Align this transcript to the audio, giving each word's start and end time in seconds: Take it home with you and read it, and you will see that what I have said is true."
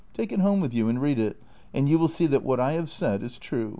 Take 0.15 0.31
it 0.31 0.39
home 0.39 0.61
with 0.61 0.73
you 0.73 0.89
and 0.89 0.99
read 0.99 1.19
it, 1.19 1.39
and 1.75 1.87
you 1.87 1.99
will 1.99 2.07
see 2.07 2.25
that 2.25 2.41
what 2.41 2.59
I 2.59 2.71
have 2.71 2.89
said 2.89 3.21
is 3.21 3.37
true." 3.37 3.69